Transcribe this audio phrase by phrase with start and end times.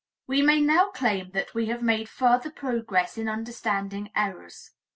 [0.25, 4.71] We may now claim that we have made further progress in understanding errors.